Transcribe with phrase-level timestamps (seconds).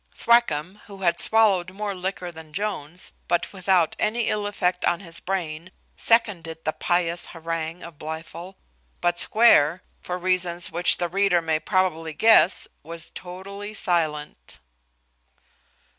[0.15, 5.19] Thwackum, who had swallowed more liquor than Jones, but without any ill effect on his
[5.19, 8.55] brain, seconded the pious harangue of Blifil;
[8.99, 14.57] but Square, for reasons which the reader may probably guess, was totally silent.